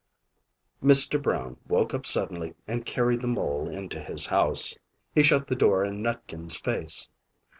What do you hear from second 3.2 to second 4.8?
the mole into his house.